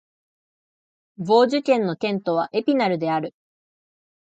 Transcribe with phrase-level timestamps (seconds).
[1.19, 3.35] ヴォージュ県の県都はエピナルである